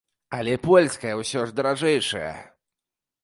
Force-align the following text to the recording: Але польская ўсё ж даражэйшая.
Але 0.37 0.53
польская 0.67 1.11
ўсё 1.19 1.45
ж 1.49 1.55
даражэйшая. 1.59 2.33